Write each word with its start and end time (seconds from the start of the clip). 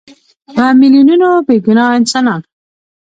په 0.55 0.63
میلیونونو 0.79 1.29
بېګناه 1.47 1.91
انسانان. 1.99 2.41